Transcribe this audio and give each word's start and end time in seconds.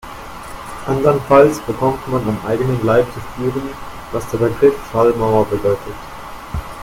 Andernfalls 0.87 1.59
bekommt 1.59 2.07
man 2.07 2.27
am 2.27 2.39
eigenen 2.47 2.83
Leib 2.83 3.05
zu 3.13 3.19
spüren, 3.19 3.69
was 4.11 4.27
der 4.31 4.39
Begriff 4.39 4.73
Schallmauer 4.91 5.45
bedeutet. 5.45 5.93